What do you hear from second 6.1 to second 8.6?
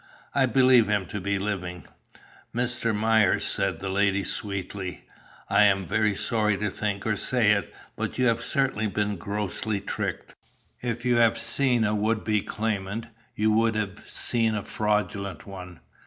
sorry to think or say it, but you have